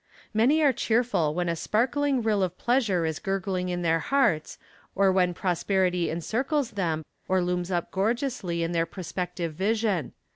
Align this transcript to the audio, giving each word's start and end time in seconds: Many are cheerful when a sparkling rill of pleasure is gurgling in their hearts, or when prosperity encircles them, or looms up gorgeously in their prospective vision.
Many 0.33 0.63
are 0.63 0.73
cheerful 0.73 1.35
when 1.35 1.47
a 1.47 1.55
sparkling 1.55 2.23
rill 2.23 2.41
of 2.41 2.57
pleasure 2.57 3.05
is 3.05 3.19
gurgling 3.19 3.69
in 3.69 3.83
their 3.83 3.99
hearts, 3.99 4.57
or 4.95 5.11
when 5.11 5.35
prosperity 5.35 6.09
encircles 6.09 6.71
them, 6.71 7.05
or 7.27 7.39
looms 7.39 7.69
up 7.69 7.91
gorgeously 7.91 8.63
in 8.63 8.71
their 8.71 8.87
prospective 8.87 9.53
vision. 9.53 10.13